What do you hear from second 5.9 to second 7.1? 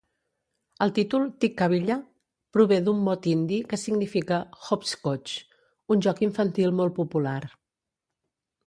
un joc infantil molt